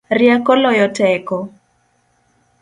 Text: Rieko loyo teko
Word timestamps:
Rieko 0.19 0.51
loyo 0.61 0.87
teko 0.97 1.37